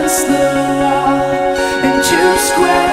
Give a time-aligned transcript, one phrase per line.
[0.00, 1.20] against the wall
[1.84, 2.89] and you square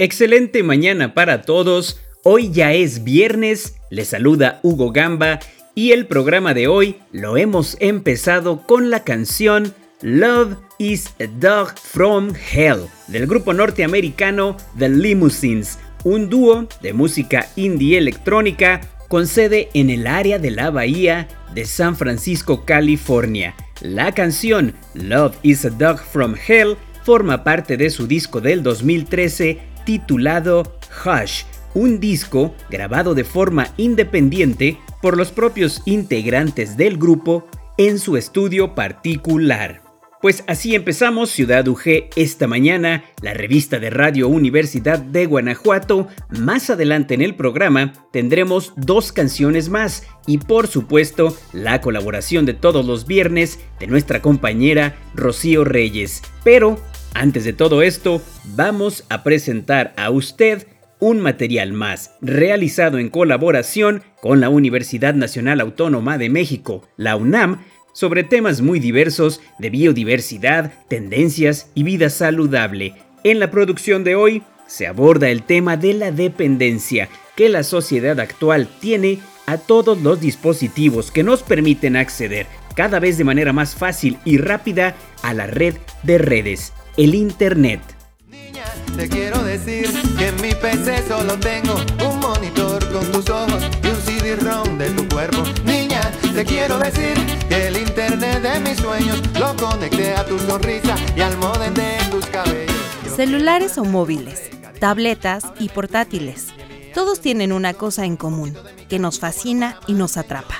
[0.00, 2.00] Excelente mañana para todos.
[2.22, 5.40] Hoy ya es viernes, les saluda Hugo Gamba
[5.74, 11.78] y el programa de hoy lo hemos empezado con la canción Love is a Dog
[11.78, 19.68] from Hell del grupo norteamericano The Limousines, un dúo de música indie electrónica con sede
[19.74, 23.54] en el área de la bahía de San Francisco, California.
[23.82, 29.69] La canción Love is a Dog from Hell forma parte de su disco del 2013
[29.84, 31.42] titulado Hush,
[31.74, 37.46] un disco grabado de forma independiente por los propios integrantes del grupo
[37.78, 39.82] en su estudio particular.
[40.20, 46.08] Pues así empezamos Ciudad UG esta mañana, la revista de Radio Universidad de Guanajuato.
[46.28, 52.52] Más adelante en el programa tendremos dos canciones más y por supuesto la colaboración de
[52.52, 56.20] todos los viernes de nuestra compañera Rocío Reyes.
[56.44, 56.78] Pero
[57.14, 60.66] antes de todo esto, vamos a presentar a usted
[60.98, 67.62] un material más realizado en colaboración con la Universidad Nacional Autónoma de México, la UNAM,
[67.92, 72.94] sobre temas muy diversos de biodiversidad, tendencias y vida saludable.
[73.24, 78.20] En la producción de hoy se aborda el tema de la dependencia que la sociedad
[78.20, 82.46] actual tiene a todos los dispositivos que nos permiten acceder
[82.76, 87.80] cada vez de manera más fácil y rápida a la red de redes, el Internet.
[88.28, 88.64] Niña,
[88.94, 89.88] te quiero decir
[90.18, 91.74] que en mi PC solo tengo
[92.06, 95.42] un monitor con tus ojos y un CD-ROM de tu cuerpo.
[95.64, 96.02] Niña,
[96.34, 97.14] te quiero decir
[97.48, 101.96] que el internet de mis sueños lo conecté a tu sonrisa y al modem de
[102.10, 102.76] tus cabellos.
[103.16, 106.48] Celulares o móviles, tabletas y portátiles.
[106.92, 108.54] Todos tienen una cosa en común,
[108.90, 110.56] que nos fascina y nos atrapa,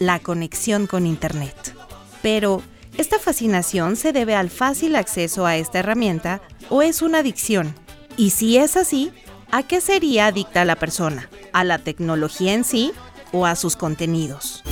[0.00, 1.76] la conexión con Internet.
[2.22, 2.60] Pero,
[2.98, 7.74] ¿esta fascinación se debe al fácil acceso a esta herramienta o es una adicción?
[8.16, 9.12] Y si es así,
[9.50, 11.28] ¿a qué sería adicta la persona?
[11.52, 12.92] ¿A la tecnología en sí
[13.32, 14.62] o a sus contenidos?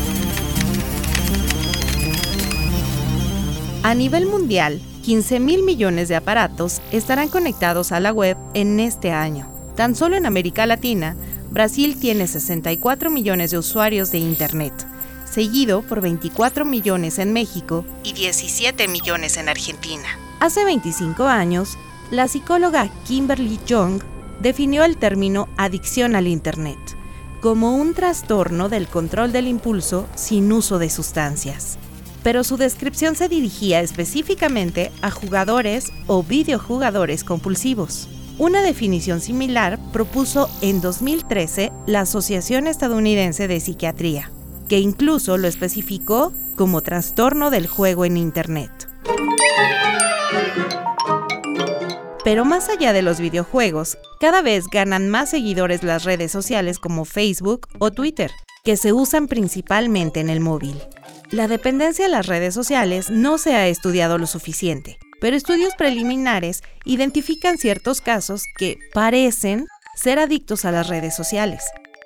[3.82, 9.10] A nivel mundial, 15 mil millones de aparatos estarán conectados a la web en este
[9.12, 9.46] año.
[9.76, 11.16] Tan solo en América Latina,
[11.50, 14.72] Brasil tiene 64 millones de usuarios de Internet,
[15.34, 20.06] seguido por 24 millones en México y 17 millones en Argentina.
[20.38, 21.76] Hace 25 años,
[22.10, 24.00] la psicóloga Kimberly Young
[24.40, 26.78] definió el término adicción al Internet
[27.40, 31.78] como un trastorno del control del impulso sin uso de sustancias
[32.24, 38.08] pero su descripción se dirigía específicamente a jugadores o videojugadores compulsivos.
[38.38, 44.30] Una definición similar propuso en 2013 la Asociación Estadounidense de Psiquiatría,
[44.68, 48.70] que incluso lo especificó como trastorno del juego en Internet.
[52.24, 57.04] Pero más allá de los videojuegos, cada vez ganan más seguidores las redes sociales como
[57.04, 58.30] Facebook o Twitter,
[58.64, 60.80] que se usan principalmente en el móvil.
[61.30, 66.62] La dependencia de las redes sociales no se ha estudiado lo suficiente, pero estudios preliminares
[66.86, 71.62] identifican ciertos casos que parecen ser adictos a las redes sociales,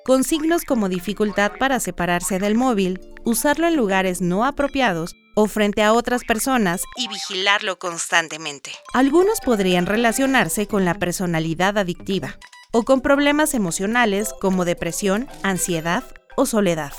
[0.09, 5.83] con signos como dificultad para separarse del móvil, usarlo en lugares no apropiados o frente
[5.83, 8.71] a otras personas y vigilarlo constantemente.
[8.95, 12.39] Algunos podrían relacionarse con la personalidad adictiva
[12.71, 16.03] o con problemas emocionales como depresión, ansiedad
[16.35, 16.93] o soledad.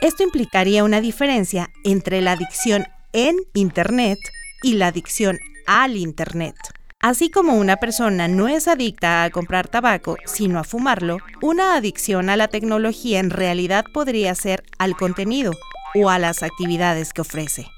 [0.00, 4.18] Esto implicaría una diferencia entre la adicción en Internet
[4.64, 5.38] y la adicción
[5.68, 6.56] al Internet.
[7.00, 12.28] Así como una persona no es adicta a comprar tabaco, sino a fumarlo, una adicción
[12.28, 15.52] a la tecnología en realidad podría ser al contenido
[15.94, 17.68] o a las actividades que ofrece.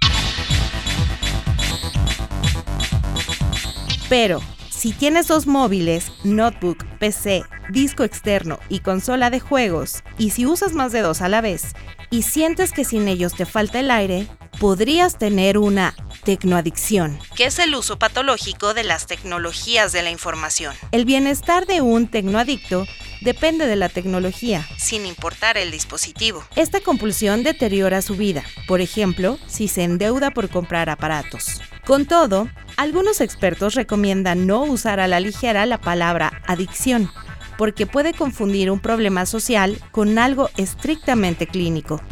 [4.08, 4.40] Pero,
[4.70, 10.72] si tienes dos móviles, notebook, PC, disco externo y consola de juegos, y si usas
[10.72, 11.74] más de dos a la vez,
[12.08, 14.26] y sientes que sin ellos te falta el aire,
[14.60, 20.76] podrías tener una tecnoadicción, que es el uso patológico de las tecnologías de la información.
[20.92, 22.86] El bienestar de un tecnoadicto
[23.22, 26.44] depende de la tecnología, sin importar el dispositivo.
[26.56, 31.62] Esta compulsión deteriora su vida, por ejemplo, si se endeuda por comprar aparatos.
[31.86, 37.10] Con todo, algunos expertos recomiendan no usar a la ligera la palabra adicción,
[37.56, 42.02] porque puede confundir un problema social con algo estrictamente clínico,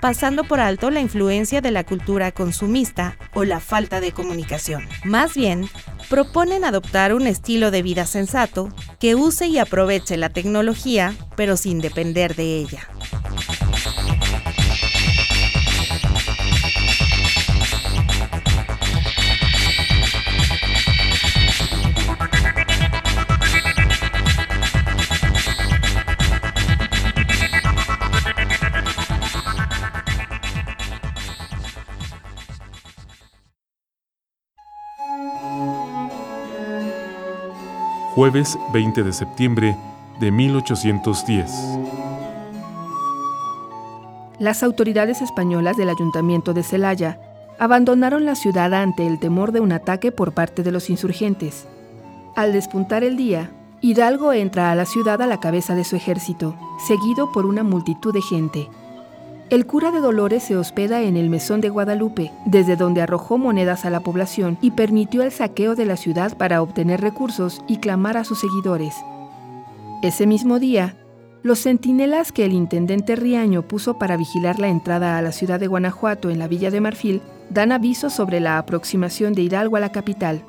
[0.00, 4.86] pasando por alto la influencia de la cultura consumista o la falta de comunicación.
[5.04, 5.68] Más bien,
[6.08, 11.80] proponen adoptar un estilo de vida sensato que use y aproveche la tecnología, pero sin
[11.80, 12.88] depender de ella.
[38.18, 39.76] Jueves 20 de septiembre
[40.18, 41.52] de 1810.
[44.40, 47.20] Las autoridades españolas del ayuntamiento de Celaya
[47.60, 51.68] abandonaron la ciudad ante el temor de un ataque por parte de los insurgentes.
[52.34, 56.56] Al despuntar el día, Hidalgo entra a la ciudad a la cabeza de su ejército,
[56.88, 58.68] seguido por una multitud de gente.
[59.50, 63.86] El cura de Dolores se hospeda en el Mesón de Guadalupe, desde donde arrojó monedas
[63.86, 68.18] a la población y permitió el saqueo de la ciudad para obtener recursos y clamar
[68.18, 68.94] a sus seguidores.
[70.02, 70.98] Ese mismo día,
[71.42, 75.66] los centinelas que el intendente Riaño puso para vigilar la entrada a la ciudad de
[75.66, 79.92] Guanajuato en la Villa de Marfil dan aviso sobre la aproximación de Hidalgo a la
[79.92, 80.44] capital.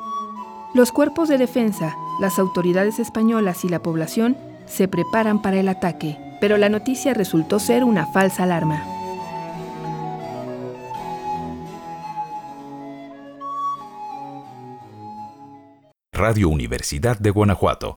[0.73, 6.17] Los cuerpos de defensa, las autoridades españolas y la población se preparan para el ataque
[6.39, 8.83] pero la noticia resultó ser una falsa alarma.
[16.11, 17.95] Radio Universidad de Guanajuato.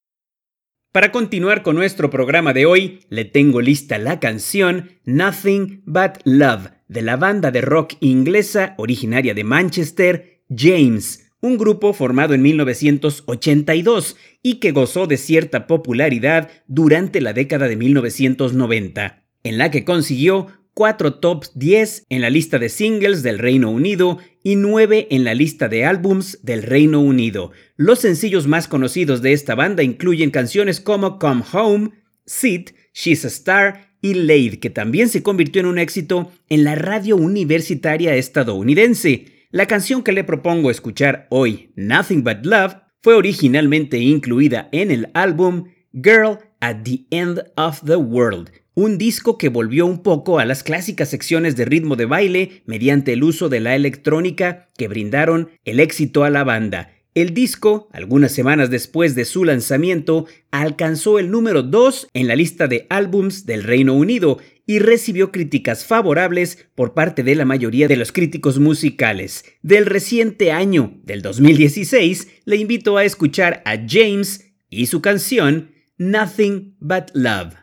[0.93, 6.69] Para continuar con nuestro programa de hoy, le tengo lista la canción Nothing But Love
[6.87, 14.17] de la banda de rock inglesa originaria de Manchester, James, un grupo formado en 1982
[14.43, 20.47] y que gozó de cierta popularidad durante la década de 1990, en la que consiguió
[20.73, 25.35] cuatro top 10 en la lista de singles del Reino Unido y 9 en la
[25.35, 27.51] lista de álbums del Reino Unido.
[27.77, 31.91] Los sencillos más conocidos de esta banda incluyen canciones como Come Home,
[32.25, 36.77] Sit, She's a Star y Lade, que también se convirtió en un éxito en la
[36.77, 39.32] radio universitaria estadounidense.
[39.55, 45.11] La canción que le propongo escuchar hoy, Nothing But Love, fue originalmente incluida en el
[45.13, 50.47] álbum Girl at the End of the World, un disco que volvió un poco a
[50.47, 55.51] las clásicas secciones de ritmo de baile mediante el uso de la electrónica que brindaron
[55.67, 56.95] el éxito a la banda.
[57.15, 62.69] El disco, algunas semanas después de su lanzamiento, alcanzó el número 2 en la lista
[62.69, 67.97] de álbums del Reino Unido y recibió críticas favorables por parte de la mayoría de
[67.97, 69.45] los críticos musicales.
[69.63, 76.77] Del reciente año del 2016, le invito a escuchar a James y su canción Nothing
[76.81, 77.62] But Love.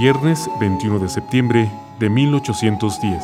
[0.00, 3.22] Viernes 21 de septiembre de 1810.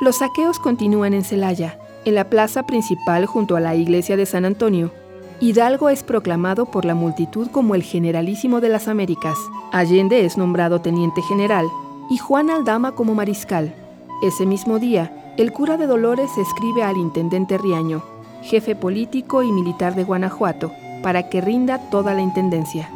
[0.00, 4.44] Los saqueos continúan en Celaya, en la plaza principal junto a la iglesia de San
[4.44, 4.90] Antonio.
[5.38, 9.38] Hidalgo es proclamado por la multitud como el generalísimo de las Américas.
[9.70, 11.68] Allende es nombrado teniente general
[12.10, 13.72] y Juan Aldama como mariscal.
[14.20, 18.02] Ese mismo día, el cura de Dolores escribe al intendente Riaño,
[18.42, 20.72] jefe político y militar de Guanajuato,
[21.02, 22.88] para que rinda toda la intendencia.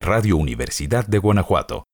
[0.00, 1.86] Radio Universidad de Guanajuato.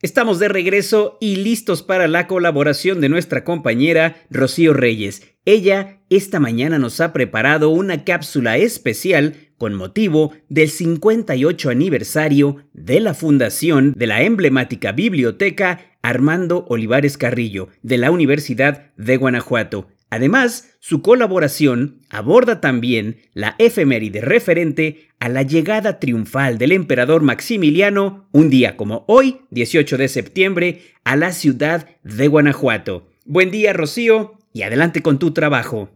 [0.00, 5.22] Estamos de regreso y listos para la colaboración de nuestra compañera Rocío Reyes.
[5.44, 12.98] Ella esta mañana nos ha preparado una cápsula especial con motivo del 58 aniversario de
[12.98, 19.88] la fundación de la emblemática biblioteca Armando Olivares Carrillo de la Universidad de Guanajuato.
[20.10, 28.28] Además, su colaboración aborda también la efeméride referente a la llegada triunfal del emperador Maximiliano,
[28.32, 33.08] un día como hoy, 18 de septiembre, a la ciudad de Guanajuato.
[33.24, 35.88] Buen día, Rocío, y adelante con tu trabajo.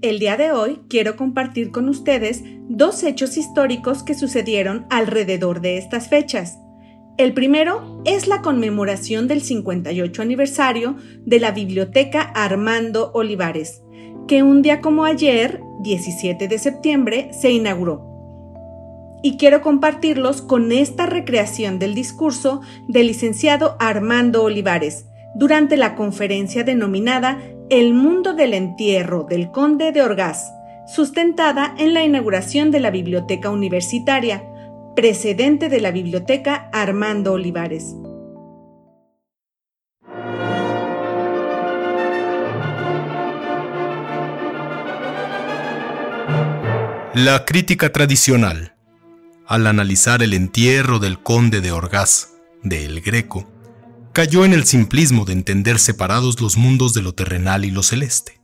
[0.00, 5.76] El día de hoy quiero compartir con ustedes dos hechos históricos que sucedieron alrededor de
[5.76, 6.60] estas fechas.
[7.16, 10.94] El primero es la conmemoración del 58 aniversario
[11.26, 13.82] de la Biblioteca Armando Olivares,
[14.28, 18.06] que un día como ayer, 17 de septiembre, se inauguró.
[19.24, 26.62] Y quiero compartirlos con esta recreación del discurso del licenciado Armando Olivares durante la conferencia
[26.62, 27.40] denominada
[27.70, 30.54] El mundo del entierro del conde de Orgaz,
[30.86, 34.42] sustentada en la inauguración de la Biblioteca Universitaria,
[34.96, 37.94] precedente de la Biblioteca Armando Olivares.
[47.12, 48.76] La crítica tradicional,
[49.46, 52.30] al analizar el entierro del conde de Orgaz,
[52.62, 53.46] de El Greco,
[54.12, 58.40] cayó en el simplismo de entender separados los mundos de lo terrenal y lo celeste,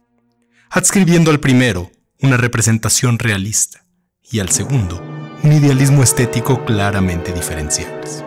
[0.71, 3.85] adscribiendo al primero una representación realista
[4.31, 5.03] y al segundo
[5.43, 8.25] un idealismo estético claramente diferenciables.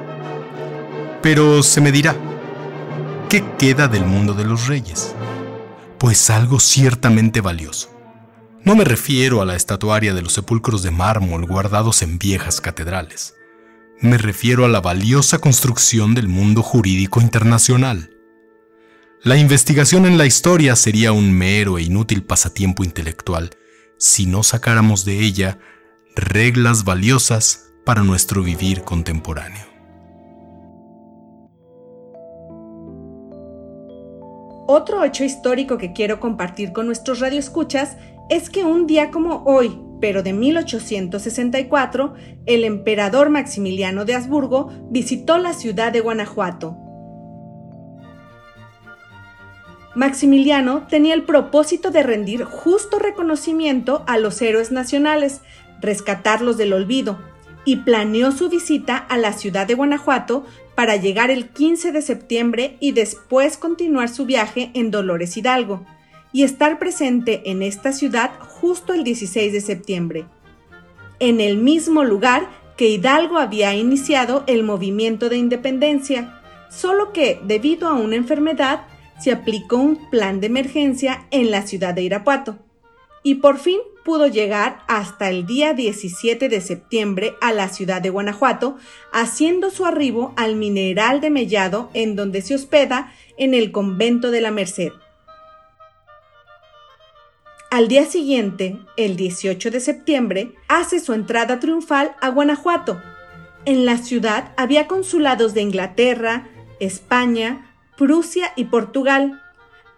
[1.22, 2.16] Pero se me dirá,
[3.28, 5.16] ¿qué queda del mundo de los reyes?
[5.98, 7.90] Pues algo ciertamente valioso.
[8.64, 13.34] No me refiero a la estatuaria de los sepulcros de mármol guardados en viejas catedrales.
[14.00, 18.12] Me refiero a la valiosa construcción del mundo jurídico internacional.
[19.24, 23.50] La investigación en la historia sería un mero e inútil pasatiempo intelectual
[23.98, 25.58] si no sacáramos de ella
[26.16, 29.66] reglas valiosas para nuestro vivir contemporáneo.
[34.68, 37.98] Otro hecho histórico que quiero compartir con nuestros radioescuchas
[38.30, 42.14] es que un día como hoy, pero de 1864,
[42.46, 46.78] el emperador Maximiliano de Habsburgo visitó la ciudad de Guanajuato.
[49.96, 55.42] Maximiliano tenía el propósito de rendir justo reconocimiento a los héroes nacionales,
[55.82, 57.18] rescatarlos del olvido,
[57.66, 62.78] y planeó su visita a la ciudad de Guanajuato para llegar el 15 de septiembre
[62.80, 65.84] y después continuar su viaje en Dolores Hidalgo,
[66.38, 70.26] y estar presente en esta ciudad justo el 16 de septiembre,
[71.18, 72.48] en el mismo lugar
[72.78, 78.86] que Hidalgo había iniciado el movimiento de independencia, solo que debido a una enfermedad
[79.20, 82.60] se aplicó un plan de emergencia en la ciudad de Irapuato.
[83.24, 88.12] Y por fin pudo llegar hasta el día 17 de septiembre a la ciudad de
[88.12, 88.78] Guanajuato,
[89.12, 94.42] haciendo su arribo al mineral de Mellado en donde se hospeda en el convento de
[94.42, 94.92] la Merced.
[97.70, 103.02] Al día siguiente, el 18 de septiembre, hace su entrada triunfal a Guanajuato.
[103.66, 106.48] En la ciudad había consulados de Inglaterra,
[106.80, 109.42] España, Prusia y Portugal.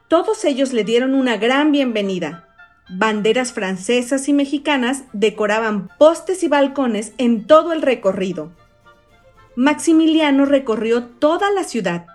[0.08, 2.48] Todos ellos le dieron una gran bienvenida.
[2.90, 8.52] Banderas francesas y mexicanas decoraban postes y balcones en todo el recorrido.
[9.56, 12.08] Maximiliano recorrió toda la ciudad,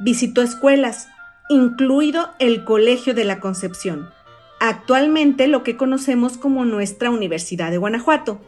[0.00, 1.08] visitó escuelas,
[1.50, 4.08] incluido el Colegio de la Concepción,
[4.68, 8.40] actualmente lo que conocemos como nuestra Universidad de Guanajuato,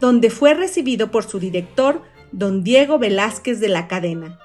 [0.00, 4.40] donde fue recibido por su director, don Diego Velázquez de la Cadena.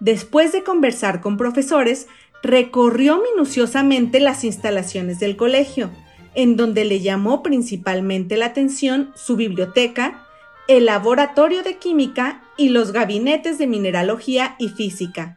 [0.00, 2.06] Después de conversar con profesores,
[2.42, 5.90] recorrió minuciosamente las instalaciones del colegio,
[6.34, 10.26] en donde le llamó principalmente la atención su biblioteca,
[10.68, 15.36] el laboratorio de química y los gabinetes de mineralogía y física.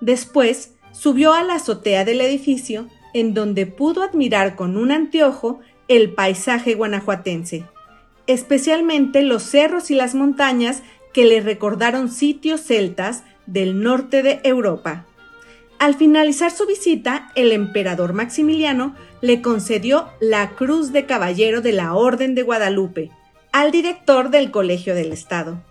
[0.00, 2.88] Después subió a la azotea del edificio,
[3.20, 7.64] en donde pudo admirar con un anteojo el paisaje guanajuatense,
[8.26, 10.82] especialmente los cerros y las montañas
[11.14, 15.06] que le recordaron sitios celtas del norte de Europa.
[15.78, 21.94] Al finalizar su visita, el emperador Maximiliano le concedió la Cruz de Caballero de la
[21.94, 23.10] Orden de Guadalupe
[23.52, 25.62] al director del Colegio del Estado.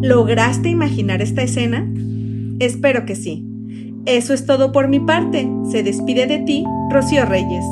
[0.00, 1.86] ¿Lograste imaginar esta escena?
[2.58, 3.51] Espero que sí.
[4.06, 5.48] Eso es todo por mi parte.
[5.70, 7.64] Se despide de ti, Rocío Reyes.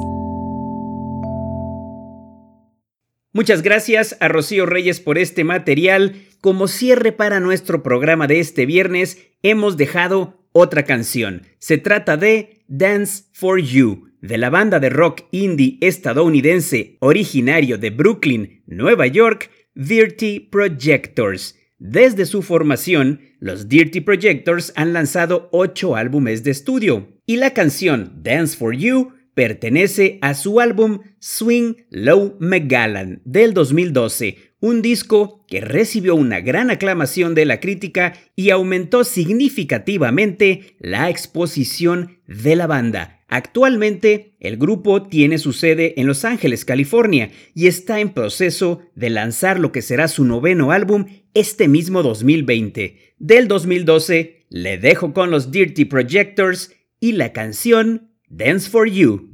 [3.32, 6.14] Muchas gracias a Rocío Reyes por este material.
[6.40, 11.42] Como cierre para nuestro programa de este viernes, hemos dejado otra canción.
[11.58, 17.90] Se trata de Dance for You, de la banda de rock indie estadounidense originario de
[17.90, 21.56] Brooklyn, Nueva York, Dirty Projectors.
[21.78, 28.20] Desde su formación, los Dirty Projectors han lanzado ocho álbumes de estudio y la canción
[28.22, 35.62] Dance for You pertenece a su álbum Swing Low Megalan del 2012, un disco que
[35.62, 43.19] recibió una gran aclamación de la crítica y aumentó significativamente la exposición de la banda.
[43.32, 49.08] Actualmente, el grupo tiene su sede en Los Ángeles, California, y está en proceso de
[49.08, 53.14] lanzar lo que será su noveno álbum este mismo 2020.
[53.18, 59.29] Del 2012, le dejo con los Dirty Projectors y la canción Dance for You.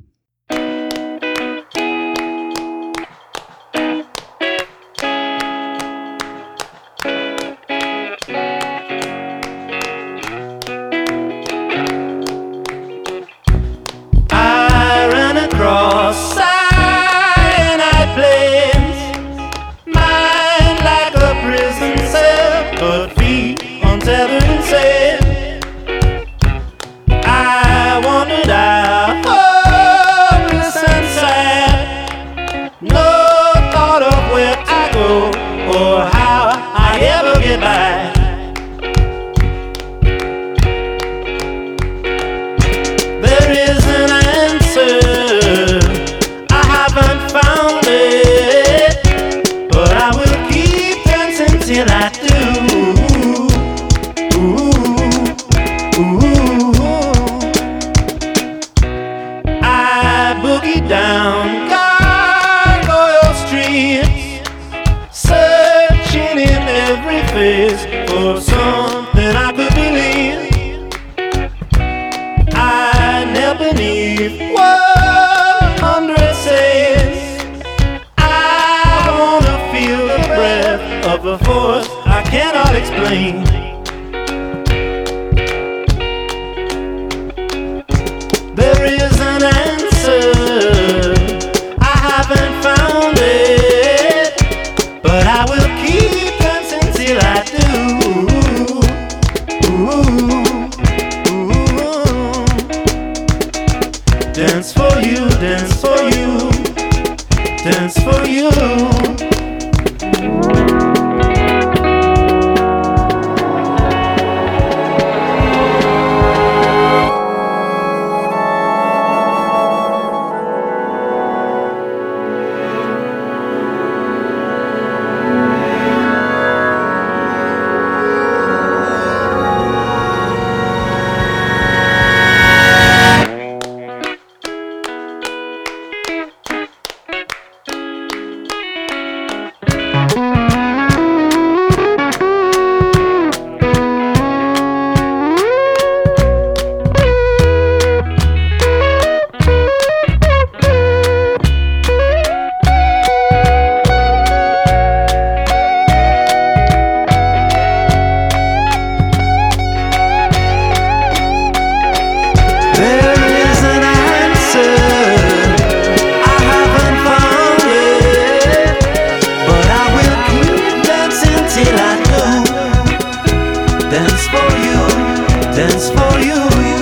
[175.69, 176.81] dance for you, you.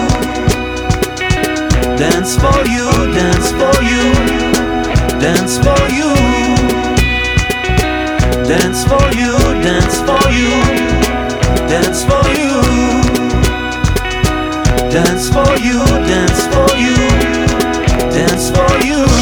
[1.97, 4.05] Dance for you, dance for you,
[5.25, 6.13] dance for you.
[8.51, 9.33] Dance for you,
[9.69, 10.51] dance for you,
[11.73, 12.53] dance for you.
[14.95, 15.81] Dance for you,
[16.13, 16.97] dance for you,
[18.13, 19.14] dance for you.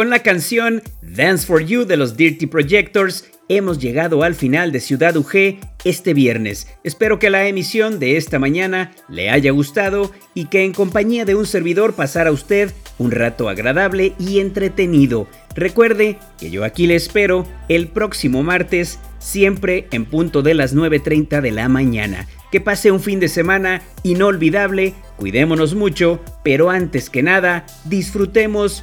[0.00, 4.80] Con la canción Dance for You de los Dirty Projectors, hemos llegado al final de
[4.80, 6.68] Ciudad UG este viernes.
[6.84, 11.34] Espero que la emisión de esta mañana le haya gustado y que en compañía de
[11.34, 15.28] un servidor pasara usted un rato agradable y entretenido.
[15.54, 21.42] Recuerde que yo aquí le espero el próximo martes, siempre en punto de las 9.30
[21.42, 22.26] de la mañana.
[22.50, 28.82] Que pase un fin de semana inolvidable, cuidémonos mucho, pero antes que nada, disfrutemos